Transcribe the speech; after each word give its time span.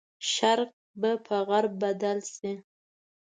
شرق 0.33 0.69
به 0.99 1.11
په 1.25 1.35
غرب 1.47 1.73
بدل 1.83 2.19
شي. 2.33 2.51